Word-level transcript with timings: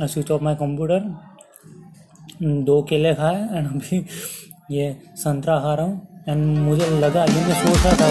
Switch 0.00 0.30
off 0.30 0.42
my 0.42 0.54
computer 0.54 1.00
दो 2.66 2.80
केले 2.82 3.14
खाए 3.14 3.40
एंड 3.58 3.66
अभी 3.74 4.04
ये 4.70 4.84
संतरा 5.16 5.58
खा 5.60 5.74
रहा 5.74 5.86
हूँ. 5.86 6.22
एंड 6.28 6.58
मुझे 6.58 6.90
लगा 7.00 7.24
ये 7.24 7.46
मैं 7.46 7.64
सोच 7.64 7.86
रहा 7.86 7.94
था 8.00 8.06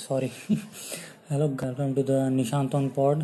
sorry 0.00 0.30
hello 1.30 1.46
welcome 1.46 1.92
to 1.94 2.02
the 2.02 2.18
Nishant 2.32 2.74
on 2.74 2.88
pod 2.88 3.22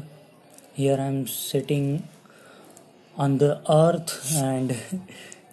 here 0.79 1.01
I 1.01 1.09
am 1.09 1.25
sitting 1.25 1.99
on 3.17 3.37
the 3.39 3.43
earth 3.75 4.13
and 4.37 4.73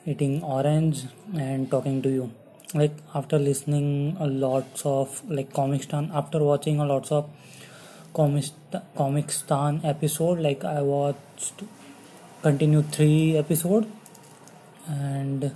eating 0.05 0.43
orange 0.43 1.05
and 1.36 1.69
talking 1.69 2.01
to 2.01 2.09
you. 2.09 2.32
Like 2.73 2.93
after 3.14 3.37
listening 3.37 4.18
a 4.19 4.28
lots 4.28 4.86
of 4.86 5.21
like 5.29 5.54
Comic 5.54 5.83
Stan, 5.83 6.11
after 6.14 6.43
watching 6.43 6.79
a 6.79 6.86
lots 6.86 7.11
of 7.11 7.29
Comic 8.14 8.45
Comic 8.95 9.32
Stan 9.32 9.82
episode, 9.83 10.39
like 10.39 10.64
I 10.64 10.82
watched 10.82 11.64
continue 12.42 12.82
three 12.82 13.37
episode 13.37 13.86
and 14.87 15.51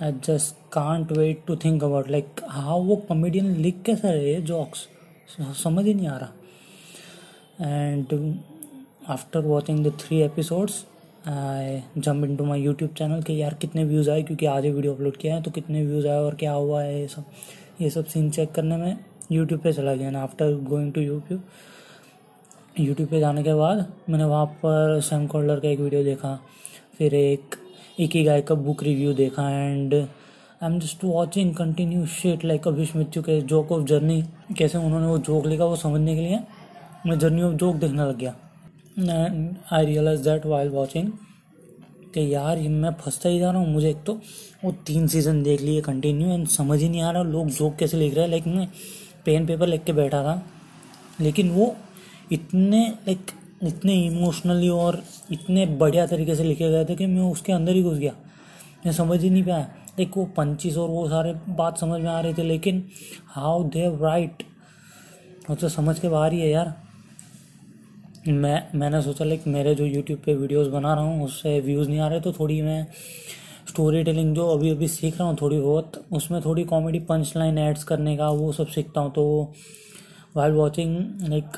I 0.00 0.10
just 0.10 0.56
can't 0.72 1.10
wait 1.10 1.46
to 1.46 1.56
think 1.56 1.82
about 1.82 2.10
like 2.10 2.40
how 2.48 2.78
वो 2.84 2.96
comedian 3.08 3.54
लिख 3.62 3.82
कैसे 3.86 4.12
रहे 4.12 4.32
हैं 4.32 4.44
jokes 4.44 4.86
समझ 5.62 5.84
ही 5.86 6.06
आ 6.06 6.16
रहा 6.16 6.32
and 7.60 8.14
after 9.10 9.40
watching 9.46 9.84
the 9.86 9.92
three 10.00 10.20
episodes 10.22 10.74
I 10.74 10.93
jump 11.26 12.24
into 12.36 12.44
my 12.44 12.60
YouTube 12.60 12.90
channel 12.98 13.22
कि 13.22 13.40
यार 13.40 13.54
कितने 13.60 13.84
व्यूज़ 13.84 14.10
आए, 14.10 14.22
क्योंकि 14.22 14.46
आज 14.46 14.64
ही 14.64 14.70
वीडियो 14.70 14.94
अपलोड 14.94 15.16
किया 15.16 15.34
है 15.34 15.42
तो 15.42 15.50
कितने 15.50 15.84
व्यूज़ 15.86 16.06
आए 16.08 16.18
और 16.18 16.34
क्या 16.34 16.52
हुआ 16.52 16.82
है, 16.82 17.00
ये 17.00 17.06
सब। 17.08 17.24
ये 17.80 17.90
सब 17.90 18.04
सीन 18.06 18.30
चेक 18.30 18.52
करने 18.54 18.76
में 18.76 18.96
यूट्यूब 19.32 19.60
पे 19.60 19.72
चला 19.72 19.94
गया 19.94 20.10
ना 20.10 20.22
after 20.22 20.54
going 20.64 20.92
to 20.92 21.00
YouTube 21.00 21.42
YouTube 22.80 23.08
पे 23.08 23.20
जाने 23.20 23.42
के 23.42 23.54
बाद 23.54 23.86
मैंने 24.10 24.24
वहाँ 24.24 24.46
पर 24.62 25.00
सैम 25.02 25.26
कॉलर 25.26 25.60
का 25.60 25.68
एक 25.68 25.80
वीडियो 25.80 26.02
देखा, 26.04 26.38
फिर 26.98 27.14
एक 27.14 27.56
एक 28.00 28.14
ही 28.14 28.24
गाय 28.24 28.42
का 28.42 28.54
बुक 28.56 28.82
रिव्यू 28.82 29.12
देखा 29.14 29.48
and 29.50 29.94
I 29.94 30.66
am 30.66 30.78
just 30.80 31.04
watching 31.04 31.54
continue 31.54 32.06
shed 32.12 32.44
like 32.44 32.68
Abhish 32.68 32.94
मिच्चू 32.96 33.22
के 33.22 33.40
जोक 33.42 33.72
ऑफ़ 33.72 33.84
जर्नी 33.86 34.22
कैसे 34.58 34.78
उन्होंने 34.78 35.06
वो 35.06 35.18
जोक 35.20 35.46
लिखा 35.46 35.64
वो 35.64 35.76
समझने 35.76 36.14
के 36.14 36.20
लिए, 36.20 36.40
मैं 37.06 37.18
जर्नी 37.18 37.42
ऑफ़ 37.42 37.54
जोक 37.54 37.76
देखने 37.76 38.02
लग 38.02 38.18
गया। 38.18 38.34
I 38.96 39.84
realise 39.84 40.22
that 40.22 40.44
while 40.46 40.68
watching 40.68 41.10
कि 42.14 42.34
यार 42.34 42.58
मैं 42.58 42.90
फंसता 42.94 43.28
ही 43.28 43.38
जा 43.38 43.50
रहा 43.50 43.60
हूँ। 43.60 43.72
मुझे 43.72 43.88
एक 43.90 44.02
तो 44.06 44.12
वो 44.64 44.70
तीन 44.86 45.06
सीज़न 45.06 45.42
देख 45.42 45.60
लिए 45.60 45.80
कंटिन्यू 45.80 46.32
एंड 46.32 46.46
समझ 46.48 46.80
ही 46.80 46.88
नहीं 46.88 47.02
आ 47.02 47.10
रहा 47.10 47.22
लोग 47.22 47.48
जोक 47.48 47.76
कैसे 47.76 47.96
लिख 47.96 48.14
रहे 48.14 48.24
हैं। 48.24 48.30
लाइक 48.30 48.46
मैं 48.46 48.68
पेन 49.24 49.46
पेपर 49.46 49.66
लिख 49.66 49.84
के 49.84 49.92
बैठा 49.92 50.22
था। 50.22 50.42
लेकिन 51.20 51.50
वो 51.50 51.74
इतने 52.32 52.86
लाइक 52.88 53.30
इतने 53.62 53.94
इमोशनली 54.02 54.68
और 54.68 55.02
इतने 55.32 55.66
बढ़िया 55.66 56.06
तरीके 56.06 56.34
से 56.34 56.44
लिखे 56.44 56.70
गए 56.70 56.84
थे 56.84 56.94
कि 56.94 57.06
मैं 57.06 57.22
उसके 57.22 57.52
अंदर 57.52 57.72
ही 57.72 57.82
घुस 57.82 57.98
गया। 57.98 58.12
मैं 58.86 58.92
समझ 58.92 59.20
ही 59.22 59.30
नहीं 59.30 59.42
पाया। 59.42 59.58
लाइक 59.90 60.16
वो 60.16 60.24
पंचीस 60.36 60.76
और 60.76 60.88
वो 60.88 61.08
सारे 61.08 61.34
बात 61.48 61.78
समझ 61.78 62.00
में 62.00 62.10
आ 62.10 62.20
रहे 62.20 62.34
थे, 62.34 62.42
लेकिन 62.42 62.84
हाउ 63.26 63.64
दे 63.64 63.88
राइट 63.96 64.42
वो 65.50 65.56
तो 65.56 65.68
समझ 65.68 65.98
के 65.98 66.08
बाहर 66.08 66.32
ही 66.32 66.40
है 66.40 66.48
यार। 66.48 66.83
मैं, 68.28 68.62
मैंने 68.74 69.00
सोचा 69.02 69.24
लाइक 69.24 69.46
मेरे 69.46 69.74
जो 69.74 69.84
यूट्यूब 69.84 70.18
पे 70.26 70.34
वीडियोस 70.34 70.68
बना 70.68 70.92
रहा 70.94 71.04
हूँ, 71.04 71.24
उससे 71.24 71.58
व्यूज़ 71.60 71.88
नहीं 71.88 71.98
आ 72.00 72.06
रहे 72.08 72.20
तो 72.20 72.32
थोड़ी 72.32 72.60
मैं 72.62 72.86
स्टोरी 73.68 74.02
टेलिंग 74.04 74.34
जो 74.34 74.48
अभी 74.48 74.70
अभी 74.70 74.88
सीख 74.88 75.18
रहा 75.18 75.28
हूँ 75.28 75.36
थोड़ी 75.40 75.58
बहुत, 75.60 76.04
उसमें 76.12 76.40
थोड़ी 76.44 76.64
कॉमेडी 76.64 76.98
पंच 77.00 77.32
लाइन 77.36 77.58
एड्स 77.58 77.84
करने 77.84 78.16
का 78.16 78.28
वो 78.30 78.52
सब 78.52 78.66
सीखता 78.68 79.00
हूँ 79.00 79.12
तो 79.12 79.52
while 80.36 80.52
watching 80.52 80.96
like 81.28 81.56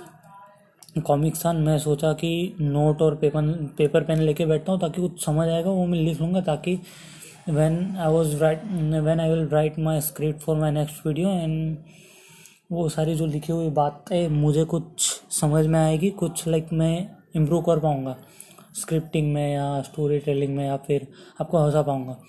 comic 1.07 1.37
son 1.37 1.57
मैं 1.57 1.79
सोचा 1.79 2.13
कि 2.15 2.57
नोट 2.61 3.03
और 3.03 3.15
पेपर 3.17 3.53
पेपर 3.79 4.05
पेन 4.05 4.19
लेके 4.21 4.47
बैठता 4.47 4.73
हूँ, 4.73 4.81
ताकि 4.81 5.01
कुछ 5.01 5.25
समझ 5.25 5.49
आएगा, 5.49 5.71
वो 5.71 5.87
मैं 5.87 5.99
लिख 5.99 6.21
लूँगा, 6.21 6.41
ताकि 6.41 6.79
when 7.49 7.97
I 7.97 8.13
was 8.13 8.35
write 8.43 8.63
when 8.65 9.21
I 9.21 9.31
will 9.31 9.47
write 9.49 9.79
my 9.79 10.01
script 10.01 10.41
for 10.41 10.57
my 10.57 10.71
next 10.73 11.07
video 11.07 11.29
and 11.31 11.77
वो 12.73 12.89
सारी 12.89 13.15
जो 13.15 13.27
लिखी 13.27 13.53
हुई 13.53 13.69
बातें, 13.71 14.29
मुझे 14.31 14.65
कुछ 14.65 15.16
समझ 15.41 15.67
में 15.67 15.79
आएगी, 15.81 16.11
कुछ 16.11 16.47
लाइक 16.49 16.73
मैं 16.73 17.09
इम्प्रूव 17.37 17.63
कर 17.63 17.79
पाऊँगा। 17.79 18.17
स्क्रिप्टिंग 18.75 19.33
में 19.33 19.55
या 19.55 19.83
स्टोरी 19.83 20.19
टेलिंग 20.19 20.57
में 20.57 20.65
या 20.67 20.77
फिर 20.77 21.07
आपको 21.41 21.59
हंसा 21.59 21.83
पाऊँगा। 21.83 22.21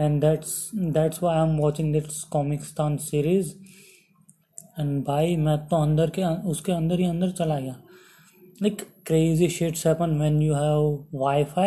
And 0.00 0.20
that's 0.20 0.70
that's 0.74 1.22
why 1.22 1.36
I 1.36 1.48
am 1.48 1.56
watching 1.56 1.92
this 1.92 2.22
Comicstaan 2.24 2.96
series 2.96 3.52
and 4.80 5.04
भाई, 5.04 5.36
मैं 5.36 5.58
तो 5.66 5.76
अंदर 5.76 6.10
के, 6.10 6.22
उसके 6.48 6.72
अंदर 6.72 7.00
ही 7.00 7.06
अंदर 7.06 7.30
चला 7.30 7.58
गया। 7.60 7.80
Like, 8.62 8.82
crazy 9.08 9.46
shits 9.48 9.80
happen 9.86 10.12
when 10.18 10.36
you 10.40 10.54
have 10.54 10.84
wi-fi 11.22 11.64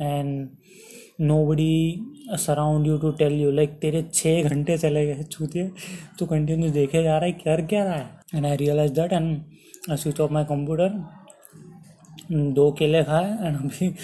and 0.00 0.48
nobody 1.20 1.96
surround 2.38 2.86
you 2.86 2.98
to 2.98 3.10
tell 3.20 3.32
you, 3.32 3.48
like, 3.56 3.72
तेरे 3.80 4.02
छः 4.14 4.48
घंटे 4.48 4.76
चले 4.78 5.04
गए 5.06 5.22
छूतिए 5.22 5.70
तू 6.18 6.26
कंटिन्यू 6.26 6.70
देखे 6.70 7.02
जा 7.02 7.16
रहा 7.18 7.26
है, 7.26 7.32
कर 7.32 7.66
क्या 7.66 7.84
रहा 7.84 7.94
है? 7.94 8.10
And 8.34 8.46
I 8.46 8.56
realise 8.56 8.92
that 8.92 9.12
and 9.12 9.40
I 9.82 9.96
switch 9.96 10.20
off 10.20 10.32
my 10.32 10.44
computer. 10.44 10.88
दो 12.54 12.70
केले 12.78 13.02
खाए 13.04 13.30
एंड 13.46 13.56
अभी 13.56 13.94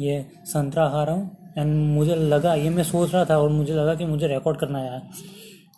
ये 0.00 0.24
संतरा 0.46 0.88
खा 0.90 1.02
रहा 1.04 1.14
हूँ। 1.14 1.52
एंड 1.58 1.74
मुझे 1.94 2.14
लगा, 2.14 2.54
ये 2.54 2.70
मैं 2.70 2.82
सोच 2.84 3.12
रहा 3.14 3.24
था 3.24 3.38
और 3.38 3.50
मुझे 3.50 3.74
लगा 3.74 3.94
कि 3.94 4.04
मुझे 4.06 4.26
रिकॉर्ड 4.28 4.58
करना 4.58 4.78
है 4.78 5.00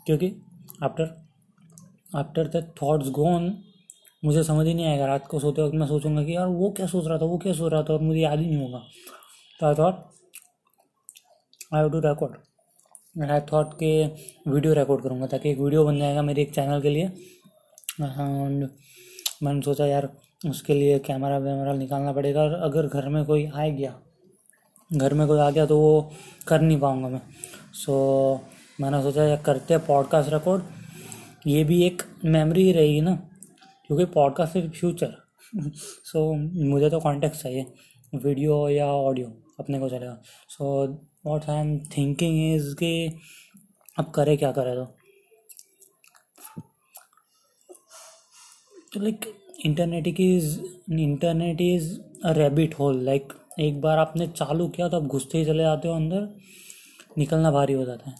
क्योंकि 0.06 0.32
after 0.82 1.10
after 2.12 2.48
the 2.48 2.62
thoughts 2.82 3.08
gone 3.10 3.52
मुझे 4.22 4.42
समझ 4.44 4.66
ही 4.66 4.74
नहीं 4.74 4.86
आएगा 4.86 5.06
रात 5.06 5.26
को 5.26 5.38
सोते 5.40 5.62
वक्त 5.62 5.74
मैं 5.74 5.86
सोचूँगा 5.86 6.22
कि 6.24 6.34
यार 6.36 6.46
वो 6.48 6.70
क्या 6.70 6.86
सोच 6.86 7.06
रहा 7.06 7.18
था, 7.18 7.24
वो 7.24 7.38
क्या 7.38 7.52
सोच 7.52 7.72
रहा 7.72 7.82
था 7.82 7.92
और 7.92 8.00
मुझे 8.02 8.20
याद 8.20 8.38
ही 8.38 8.46
नहीं 8.46 8.62
होगा। 8.62 8.82
तो 9.60 9.66
I 9.66 9.74
thought 9.74 9.94
I 11.74 11.80
have 11.80 11.90
to 11.90 12.00
record 12.00 13.22
and 13.22 13.30
I 13.30 13.40
thought 13.52 13.72
के 13.78 13.92
वीडियो 14.50 14.74
रिकॉर्ड 14.74 15.02
करूँगा 15.02 15.26
ताकि 15.26 15.50
एक 15.50 15.58
वीडियो 15.58 15.84
बन 15.84 15.98
जाएगा 15.98 16.22
मेरे 16.22 16.42
एक 16.42 16.54
चैनल 16.54 16.82
के 16.82 16.90
लिए। 16.90 17.04
एंड 18.00 18.68
मैंने 19.42 19.60
सोचा, 19.62 19.86
यार, 19.86 20.08
उसके 20.42 20.74
लिए 20.74 20.98
कैमरा 20.98 21.38
वैमरा 21.38 21.72
निकालना 21.74 22.12
पड़ेगा 22.12 22.42
और 22.42 22.54
अगर 22.62 22.86
घर 22.88 23.08
में 23.08 23.24
कोई 23.24 23.46
आ 23.46 23.66
गया, 23.68 23.94
घर 24.90 25.14
में 25.14 25.26
कोई 25.28 25.38
आ 25.38 25.50
गया 25.50 25.66
तो 25.66 25.78
वो 25.78 26.12
कर 26.48 26.60
नहीं 26.60 26.78
पाऊँगा 26.80 27.08
मैं। 27.08 27.20
सो 27.74 27.94
मैंने 28.80 29.02
सोचा, 29.02 29.24
यार, 29.24 29.42
करते 29.46 29.74
हैं 29.74 29.84
पॉडकास्ट 29.86 30.32
रिकॉर्ड 30.32 30.62
ये 31.46 31.64
भी 31.64 31.82
एक 31.84 32.02
मेमोरी 32.24 32.62
ही 32.62 32.72
रहेगी 32.72 33.00
ना, 33.00 33.14
क्योंकि 33.86 34.04
पॉडकास्ट 34.14 34.56
इज़ 34.56 34.68
फ्यूचर 34.70 35.14
सो 36.04 36.32
मुझे 36.64 36.90
तो 36.90 36.98
कॉन्टेक्ट 37.00 37.36
चाहिए 37.36 37.66
वीडियो 38.14 38.68
या 38.68 38.86
ऑडियो 38.86 39.26
अपने 39.60 39.78
को 39.78 39.88
चलेगा। 39.88 40.16
So 40.48 40.64
what 41.26 41.48
I 41.50 41.60
am 41.60 41.78
thinking 41.96 42.54
is 42.54 42.74
कि 42.74 43.18
अब 43.98 44.10
करे, 44.14 44.36
क्या 44.36 44.52
करे 44.52 44.74
तो। 44.74 44.84
तो 48.94 49.00
like 49.00 49.34
internet 49.66 50.20
is 50.20 50.60
internet 50.92 51.60
is 51.60 51.98
a 52.24 52.32
rabbit 52.32 52.74
hole 52.74 53.04
like 53.04 53.32
एक 53.60 53.80
बार 53.80 53.98
आपने 53.98 54.26
चालू 54.26 54.68
किया 54.68 54.88
तो 54.88 54.96
आप 54.96 55.02
घुसते 55.02 55.38
ही 55.38 55.44
चले 55.44 55.62
जाते 55.62 55.88
हो 55.88 55.94
अंदर, 55.94 56.28
निकलना 57.18 57.50
भारी 57.50 57.72
हो 57.72 57.84
जाता 57.84 58.10
है। 58.10 58.16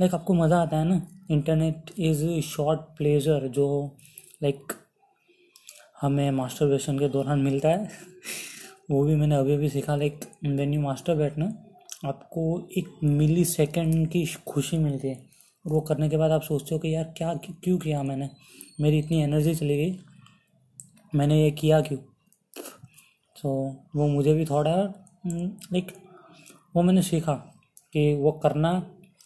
लाइक 0.00 0.14
आपको 0.14 0.34
मज़ा 0.34 0.62
आता 0.62 0.78
है 0.78 0.84
ना? 0.84 1.06
इंटरनेट 1.30 1.90
इज़ 1.98 2.40
शॉर्ट 2.40 2.80
प्लेजर 2.80 3.48
जो 3.48 3.96
लाइक 4.42 4.60
हमें 6.00 6.30
मास्टरबेशन 6.30 6.98
के 6.98 7.08
दौरान 7.08 7.38
मिलता 7.38 7.68
है। 7.68 7.90
वो 8.90 9.04
भी 9.04 9.14
मैंने 9.14 9.36
अभी 9.36 9.54
अभी 9.54 9.68
सीखा। 9.68 9.96
लाइक 9.96 10.20
वेन 10.44 10.74
यू 10.74 10.80
मास्टर 10.80 11.14
बैठना, 11.14 11.64
आपको 12.04 12.68
एक 12.78 12.88
मिली 13.04 13.44
सेकेंड 13.44 14.08
की 14.08 14.26
खुशी 14.26 14.78
मिलती 14.78 15.08
है। 15.08 15.26
वो 15.66 15.80
करने 15.80 16.08
के 16.08 16.16
बाद 16.16 16.30
आप 16.30 16.42
सोचते 16.42 16.74
हो 16.74 16.78
कि 16.78 16.94
यार, 16.94 17.04
क्या, 17.04 17.34
क्यों 17.34 17.78
किया 17.78 18.02
मैंने? 18.02 18.28
मेरी 18.80 18.98
इतनी 18.98 19.22
एनर्जी 19.22 19.54
चली 19.54 19.76
गई। 19.76 19.98
मैंने 21.12 21.42
ये 21.42 21.50
किया 21.50 21.80
क्यों? 21.80 21.98
तो 23.36 23.50
वो 23.96 24.06
मुझे 24.08 24.34
भी 24.34 24.44
थोड़ा 24.46 24.74
लाइक 25.26 25.92
वो 26.76 26.82
मैंने 26.82 27.02
सीखा 27.02 27.34
कि 27.92 28.14
वो 28.14 28.32
करना 28.42 28.70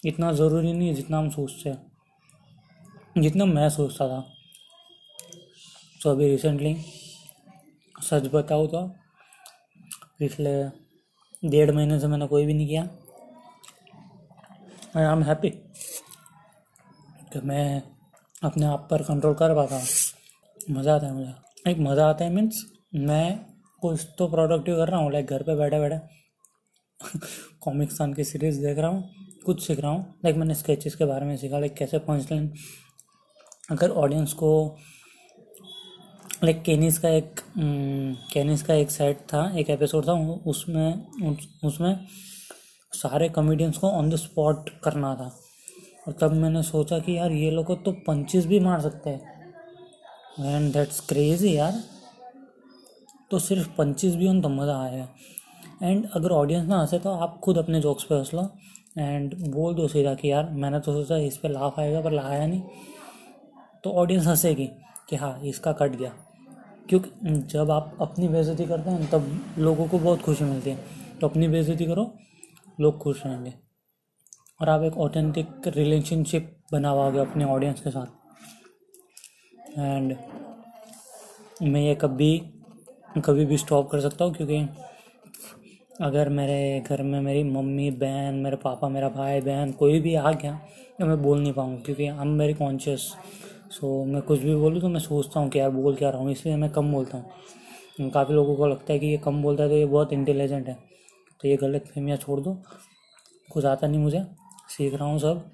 इतना 0.04 0.32
ज़रूरी 0.32 0.72
नहीं 0.72 0.88
है 0.88 0.94
जितना 0.94 1.18
हम 1.18 1.28
सोचते 1.30 1.70
हैं। 1.70 3.22
जितना 3.22 3.44
मैं 3.44 3.68
सोचता 3.70 4.08
था। 4.08 4.20
तो 6.02 6.10
अभी 6.10 6.28
रिसेंटली 6.28 6.74
सच 8.02 8.30
बताऊँ 8.34 8.68
तो 8.68 8.86
पिछले 10.18 10.52
डेढ़ 11.48 11.70
महीने 11.70 11.98
से 12.00 12.06
मैंने 12.06 12.26
कोई 12.26 12.46
भी 12.46 12.54
नहीं 12.54 12.66
किया। 12.68 12.82
आई 14.96 15.12
एम 15.12 15.22
हैप्पी 15.22 15.50
कि 17.32 17.40
मैं 17.44 17.82
अपने 18.42 18.66
आप 18.66 18.86
पर 18.90 19.02
कंट्रोल 19.02 19.34
कर 19.34 19.54
पाता 19.54 19.76
हूँ। 19.76 19.86
मज़ा 20.70 20.94
आता 20.94 21.06
है 21.06 21.12
मुझे। 21.12 21.32
एक 21.64 21.78
मज़ा 21.78 22.06
आता 22.08 22.24
है 22.24 22.32
मीन्स 22.34 22.64
मैं 22.94 23.38
कुछ 23.82 24.06
तो 24.18 24.26
प्रोडक्टिव 24.28 24.76
कर 24.76 24.88
रहा 24.88 25.00
हूँ 25.00 25.10
लाइक 25.12 25.26
घर 25.26 25.42
पे 25.42 25.54
बैठे 25.56 25.78
बैठे। 25.80 25.98
कॉमिक्स 27.62 27.98
की 28.16 28.24
सीरीज़ 28.24 28.60
देख 28.60 28.78
रहा 28.78 28.90
हूँ 28.90 29.02
कुछ 29.44 29.66
सीख 29.66 29.80
रहा 29.80 29.90
हूँ। 29.90 30.02
लाइक 30.24 30.36
मैंने 30.36 30.54
स्केचेस 30.54 30.94
के 30.94 31.04
बारे 31.04 31.26
में 31.26 31.36
सीखा 31.36 31.58
लाइक 31.58 31.74
कैसे 31.74 31.98
पंच 32.00 32.32
लाइन 32.32 32.52
अगर 33.70 33.90
ऑडियंस 33.92 34.32
को 34.32 34.50
लाइक 36.44 36.62
केनिस 36.62 36.98
का 36.98 37.08
एक 37.08 37.40
केनिस 38.32 38.60
हम्म, 38.60 38.66
का 38.66 38.74
एक 38.74 38.90
सेट 38.90 39.20
था 39.32 39.50
एक 39.58 39.70
एपिसोड 39.70 40.08
था 40.08 40.12
उसमें 40.46 41.06
उसमें 41.64 42.06
सारे 42.92 43.28
कॉमेडियंस 43.28 43.76
को 43.78 43.90
ऑन 43.90 44.10
द 44.10 44.16
स्पॉट 44.16 44.70
करना 44.84 45.14
था। 45.14 45.30
और 46.08 46.12
तब 46.20 46.32
मैंने 46.32 46.62
सोचा 46.62 46.98
कि 46.98 47.16
यार 47.16 47.32
ये 47.32 47.50
लोग 47.50 47.72
तो 47.84 47.92
पंचेस 48.06 48.46
भी 48.46 48.60
मार 48.60 48.80
सकते 48.80 49.10
हैं। 49.10 49.31
एंड 50.40 50.72
दैट्स 50.72 51.00
क्रेजी 51.00 51.56
यार। 51.56 51.80
तो 53.30 53.38
सिर्फ़ 53.38 53.68
पंचेस 53.68 54.14
भी 54.14 54.28
उन 54.28 54.40
तो 54.42 54.48
मज़ा 54.48 54.80
आएगा 54.82 55.08
एंड 55.82 56.08
अगर 56.14 56.30
ऑडियंस 56.30 56.68
ना 56.68 56.80
हंसे 56.80 56.98
तो 56.98 57.10
आप 57.10 57.40
खुद 57.40 57.58
अपने 57.58 57.80
जोक्स 57.80 58.04
पे 58.04 58.14
हंस 58.14 58.34
लो। 58.34 58.48
एंड 58.98 59.34
बोल 59.50 59.74
दो 59.74 59.88
सीधा 59.88 60.14
कि 60.14 60.30
यार, 60.32 60.50
मैंने 60.50 60.80
तो 60.80 60.92
सोचा 60.92 61.16
इस 61.16 61.36
पर 61.36 61.50
लाफ 61.50 61.78
आएगा, 61.78 62.00
पर 62.00 62.12
लाया 62.12 62.46
नहीं। 62.46 62.62
तो 63.84 63.90
ऑडियंस 63.90 64.26
हंसेगी 64.26 64.66
कि 65.08 65.16
हाँ 65.16 65.40
इसका 65.40 65.72
कट 65.72 65.96
गया। 65.96 66.12
क्योंकि 66.88 67.36
जब 67.36 67.70
आप 67.70 67.96
अपनी 68.00 68.28
बेइज्जती 68.28 68.66
करते 68.66 68.90
हैं, 68.90 69.10
तब 69.10 69.40
लोगों 69.58 69.86
को 69.88 69.98
बहुत 69.98 70.22
खुशी 70.22 70.44
मिलती 70.44 70.70
है। 70.70 70.78
तो 71.20 71.28
अपनी 71.28 71.48
बेइज्जती 71.48 71.86
करो, 71.86 72.14
लोग 72.80 72.98
खुश 72.98 73.26
रहेंगे। 73.26 73.54
और 74.60 74.68
आप 74.68 74.82
एक 74.82 74.98
ऑथेंटिक 74.98 75.48
रिलेशनशिप 75.66 76.56
बना 76.72 76.88
हुआ 76.88 77.20
अपने 77.20 77.44
ऑडियंस 77.44 77.80
के 77.80 77.90
साथ। 77.90 78.21
एंड 79.78 80.14
मैं 81.62 81.80
ये 81.80 81.94
कभी 81.94 82.36
कभी 83.18 83.44
भी 83.44 83.56
स्टॉप 83.58 83.90
कर 83.90 84.00
सकता 84.00 84.24
हूँ 84.24 84.34
क्योंकि 84.34 84.58
अगर 86.00 86.28
मेरे 86.28 86.80
घर 86.80 87.02
में 87.02 87.20
मेरी 87.20 87.42
मम्मी, 87.44 87.90
बहन, 87.92 88.34
मेरे 88.34 88.56
पापा, 88.56 88.88
मेरा 88.88 89.08
भाई, 89.08 89.40
बहन, 89.40 89.72
कोई 89.72 90.00
भी 90.00 90.14
आ 90.14 90.32
गया 90.32 90.54
तो 90.98 91.06
मैं 91.06 91.20
बोल 91.22 91.40
नहीं 91.42 91.52
पाऊँगा 91.52 91.82
क्योंकि 91.82 92.06
I 92.06 92.26
am 92.26 92.38
very 92.38 92.54
conscious 92.54 93.00
so 93.70 94.04
मैं 94.04 94.22
कुछ 94.22 94.40
भी 94.40 94.54
बोलूँ 94.56 94.80
तो 94.80 94.88
मैं 94.88 95.00
सोचता 95.00 95.40
हूँ 95.40 95.48
कि 95.50 95.58
यार 95.58 95.70
बोल 95.70 95.94
क्या 95.96 96.10
रहा 96.10 96.20
हूँ, 96.20 96.30
इसलिए 96.32 96.56
मैं 96.56 96.70
कम 96.70 96.92
बोलता 96.92 97.18
हूँ। 97.18 98.10
काफ़ी 98.10 98.34
लोगों 98.34 98.56
को 98.56 98.66
लगता 98.66 98.92
है 98.92 98.98
कि 98.98 99.06
ये 99.06 99.18
कम 99.24 99.42
बोलता 99.42 99.62
है 99.62 99.68
तो 99.68 99.76
ये 99.76 99.86
बहुत 99.86 100.12
इंटेलिजेंट 100.12 100.68
है। 100.68 100.74
तो 101.40 101.48
ये 101.48 101.56
गलत 101.56 101.86
फहमियाँ 101.86 102.16
छोड़ 102.18 102.40
दो। 102.40 102.56
कुछ 103.48 103.64
आता 103.64 103.86
नहीं 103.86 104.00
मुझे। 104.00 104.22
सीख 104.68 104.94
रहा 104.94 105.08
हूँ 105.08 105.18
सब। 105.18 105.50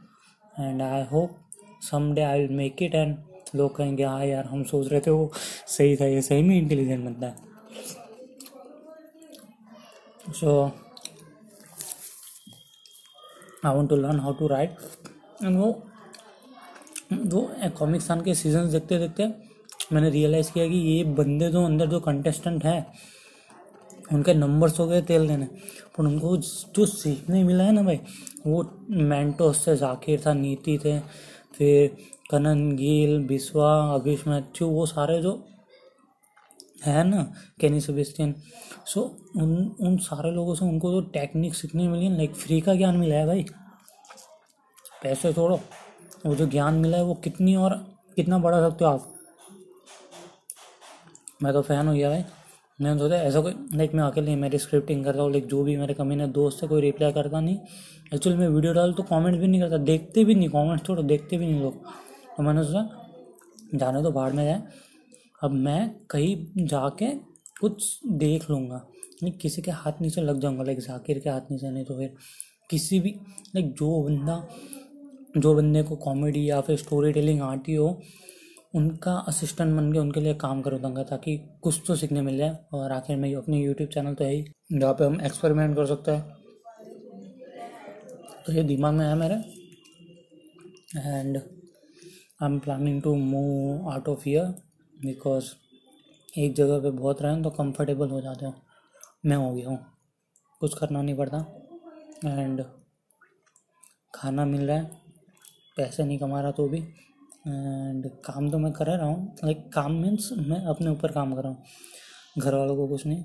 And 0.55 0.83
I 0.83 1.03
hope 1.13 1.37
someday 2.15 2.23
I 2.23 2.41
will 2.41 2.57
make 2.57 2.83
it 2.83 2.95
and 2.95 3.17
लोग 3.55 3.77
कहेंगे 3.77 4.05
हाँ 4.05 4.25
यार, 4.27 4.45
हम 4.45 4.63
सोच 4.65 4.89
रहे 4.89 5.01
थे 5.01 5.11
वो 5.11 5.31
सही 5.69 5.97
था, 5.97 6.07
ये 6.07 6.23
सही 6.23 6.43
में 6.43 6.57
इंटेलिजेंट 6.57 7.05
बनता 7.05 7.27
है। 7.27 7.47
So 10.33 10.71
I 13.67 13.75
want 13.75 13.91
to 13.91 13.97
learn 13.97 14.21
how 14.21 14.33
to 14.35 14.47
write 14.47 14.77
and 15.45 15.57
वो 15.57 15.71
वो 17.13 17.41
कॉमिक 17.79 18.03
के 18.25 18.35
सीज़न 18.35 18.71
देखते 18.71 18.99
देखते 18.99 19.27
मैंने 19.93 20.11
रियलाइज़ 20.11 20.53
किया 20.53 20.67
कि 20.69 20.77
ये 20.77 21.05
बंदे 21.15 21.49
जो 21.51 21.65
अंदर 21.65 21.87
जो 21.87 22.01
कंटेस्टेंट 22.01 22.65
हैं, 22.65 22.87
उनके 24.13 24.35
नंबर्स 24.35 24.79
हो 24.81 24.87
गए 24.87 25.03
तेल 25.03 25.27
देने। 25.29 25.45
पर 25.97 26.05
उनको 26.05 26.37
जो 26.37 26.87
सीखने 26.87 27.43
मिला 27.45 27.65
है 27.65 27.73
ना 27.73 27.83
भाई, 27.83 28.01
वो 28.47 28.63
मैंटोस 28.91 29.65
से 29.65 29.77
जाकिर 29.77 30.23
था 30.27 30.33
नीति 30.35 30.79
थे, 30.85 30.99
फिर 31.55 31.97
कनन, 32.31 32.71
गिल, 32.77 33.19
बिस्वा 33.27 33.75
अभिष 33.95 34.27
मैथ्यू 34.29 34.69
वो 34.69 34.87
सारे 34.87 35.21
जो 35.23 35.33
है 36.85 37.03
ना, 37.05 37.23
कैनी 37.61 37.81
सेबेस्टियन। 37.81 38.35
सो 38.87 39.01
उन 39.37 39.77
उन 39.81 39.97
सारे 39.99 40.31
लोगों 40.31 40.55
से 40.55 40.65
उनको 40.65 40.91
जो 40.93 41.01
टेक्निक 41.11 41.55
सीखने 41.55 41.89
मिली 41.89 42.05
है 42.05 42.17
लाइक 42.17 42.35
फ्री 42.35 42.61
का 42.61 42.75
ज्ञान 42.75 42.97
मिला 42.97 43.15
है 43.15 43.27
भाई। 43.27 43.45
पैसे 45.03 45.33
छोड़ो, 45.33 45.61
वो 46.27 46.35
जो 46.35 46.47
ज्ञान 46.47 46.75
मिला 46.75 46.97
है, 46.97 47.05
वो 47.05 47.15
कितनी 47.15 47.55
और, 47.57 47.75
कितना 48.17 48.39
बढ़ा 48.39 48.61
सकते 48.61 48.85
हो 48.85 48.91
आप। 48.91 49.15
मैं 51.43 51.53
तो 51.53 51.63
फ़ैन 51.63 51.89
हो 51.89 51.95
गया 51.95 52.11
भाई। 52.11 52.25
मैंने 52.79 52.99
सोचा 52.99 53.17
ऐसा 53.17 53.41
कोई 53.41 53.53
लाइक 53.75 53.95
मैं 53.95 54.03
अकेले 54.03 54.35
मेरी 54.37 54.59
स्क्रिप्टिंग 54.59 55.05
करता 55.05 55.23
हूँ 55.23 55.31
लाइक 55.33 55.47
जो 55.47 55.63
भी 55.65 55.77
मेरे 55.77 55.95
कमी 55.95 56.17
दोस्त 56.29 56.63
है 56.63 56.69
कोई 56.69 56.81
रिप्लाई 56.81 57.13
करता 57.13 57.41
नहीं। 57.41 57.59
एक्चुअली 58.15 58.39
मैं 58.39 58.49
वीडियो 58.49 58.73
डाल 58.73 58.93
तो 58.93 59.03
कमेंट 59.03 59.39
भी 59.41 59.47
नहीं 59.47 59.61
करता, 59.61 59.77
देखते 59.79 60.25
भी 60.25 60.35
नहीं 60.35 60.49
कमेंट्स 60.49 60.87
छोड़ो, 60.87 61.03
देखते 61.03 61.37
भी 61.37 61.47
नहीं 61.47 61.61
लोग। 61.63 61.83
तो 62.39 62.43
मैंने 62.43 62.63
सोचा, 62.65 62.83
जाने 63.75 64.03
तो 64.03 64.11
बाहर 64.11 64.33
में 64.33 64.45
जाए 64.45 64.63
अब 65.43 65.53
मैं 65.53 65.89
कहीं 66.11 66.67
जाके 66.67 67.07
कुछ 67.61 67.99
देख 68.07 68.49
लूँगा। 68.51 68.77
नहीं, 69.23 69.33
किसी 69.33 69.63
के 69.63 69.71
हाथ 69.71 70.01
नीचे 70.03 70.21
लग 70.21 70.41
जाऊँगा 70.41 70.65
लाइक 70.65 70.81
जाकिर 70.81 71.19
के 71.19 71.31
हाथ 71.31 71.51
नीचे, 71.51 71.71
नहीं 71.71 71.85
तो 71.85 71.97
फिर 71.99 72.15
किसी 72.71 73.01
भी 73.01 73.11
लाइक 73.57 73.73
जो 73.73 74.03
बंदा, 74.03 74.49
जो 75.37 75.55
बंदे 75.55 75.83
को 75.83 75.97
कॉमेडी 75.97 76.49
या 76.51 76.61
फिर 76.61 76.77
स्टोरी 76.77 77.13
टेलिंग 77.13 77.43
आती 77.43 77.75
हो, 77.75 77.89
उनका 78.75 79.17
असिस्टेंट 79.29 79.77
बन 79.77 79.93
के 79.93 79.99
उनके 79.99 80.21
लिए 80.21 80.35
काम 80.37 80.63
करो 80.63 80.79
दूँगा, 80.79 81.03
ताकि 81.03 81.37
कुछ 81.63 81.83
तो 81.87 81.97
सीखने 81.97 82.23
मिल 82.23 82.39
जाए। 82.39 82.57
और 82.73 82.93
आखिर 82.93 83.17
में 83.17 83.35
अपनी 83.35 83.65
यूट्यूब 83.65 83.91
चैनल 83.91 84.15
तो 84.15 84.25
है 84.25 84.33
ही, 84.33 84.45
जहाँ 84.73 84.95
पे 84.95 85.05
हम 85.05 85.21
एक्सपेरिमेंट 85.21 85.77
कर 85.77 85.87
सकते 85.87 86.11
हैं। 86.11 86.37
तो 88.47 88.53
ये 88.53 88.63
दिमाग 88.65 88.95
में 88.95 89.07
है 89.07 89.15
मेरे। 89.17 89.35
And 90.99 91.41
I 92.41 92.49
am 92.49 92.59
planning 92.59 93.03
to 93.03 93.15
move 93.17 93.89
out 93.91 94.09
of 94.09 94.29
here 94.29 94.45
because 95.03 95.45
एक 96.39 96.55
जगह 96.55 96.81
पे 96.81 96.91
बहुत 96.91 97.23
रहें 97.23 97.43
तो 97.43 97.51
कंफर्टेबल 97.51 98.11
हो 98.11 98.21
जाते 98.21 98.47
हो। 98.47 98.55
मैं 99.27 99.37
हो 99.37 99.55
गया 99.55 99.69
हूँ। 99.69 99.79
कुछ 100.61 100.79
करना 100.79 101.03
नहीं 101.03 101.17
पड़ता। 101.17 101.39
एंड 102.25 102.65
खाना 104.15 104.45
मिल 104.45 104.67
रहा 104.67 104.77
है। 104.77 104.85
पैसे 105.77 106.05
नहीं 106.05 106.19
कमा 106.19 106.41
रहा 106.41 106.51
तो 106.51 106.69
भी। 106.69 106.79
एंड 106.79 108.11
काम 108.25 108.51
तो 108.51 108.59
मैं 108.59 108.73
कर 108.73 108.87
रहा 108.87 109.07
हूँ। 109.07 109.37
लाइक 109.45 109.69
काम 109.73 109.93
मीन्स 109.93 110.33
मैं 110.39 110.65
अपने 110.65 110.91
ऊपर 110.91 111.13
काम 111.13 111.35
कर 111.35 111.43
रहा 111.43 111.53
हूँ। 111.53 111.65
घर 112.39 112.55
वालों 112.55 112.77
को 112.77 112.89
कुछ 112.89 113.07
नहीं। 113.07 113.25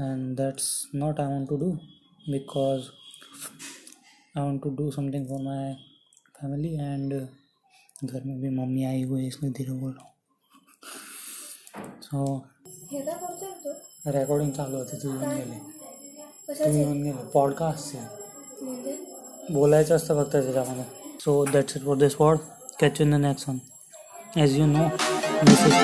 And 0.00 0.36
that's 0.36 0.88
not 0.94 1.20
I 1.20 1.26
want 1.26 1.48
to 1.48 1.56
do 1.56 1.72
because 2.30 2.88
I 4.38 4.44
want 4.44 4.62
to 4.62 4.70
do 4.70 4.90
something 4.90 5.28
for 5.28 5.42
my 5.42 5.74
family 6.40 6.74
and 6.74 7.28
घर 8.04 8.22
में 8.26 8.40
भी 8.40 8.48
मम्मी 8.50 8.84
आई 8.84 9.02
हुई 9.02 9.20
है 9.22 9.26
इसलिए 9.28 9.50
धीरे 9.56 9.72
बोल 9.80 9.92
हूँ। 9.92 10.10
सो 12.02 12.20
रेकॉर्डिंग 14.14 14.52
चालू 14.52 14.76
होती 14.76 14.96
तुझी 14.96 15.08
येऊन 15.08 15.34
गेली 15.36 15.58
तुम्ही 16.58 16.80
येऊन 16.80 17.02
गेले 17.02 17.22
पॉडकास्टचे 17.34 17.98
बोलायचं 19.54 19.96
असतं 19.96 20.22
फक्त 20.22 20.32
त्याच्यामध्ये 20.32 20.84
so. 21.24 21.44
That's 21.52 21.76
it 21.76 21.82
for 21.84 21.96
this 21.98 22.16
word 22.20 22.40
catch 22.80 23.00
in 23.00 23.10
the 23.10 23.20
next 23.20 23.48
one 23.48 23.58
as 24.36 24.56
you 24.58 24.66
know 24.66 24.88
this 25.44 25.66
is 25.66 25.74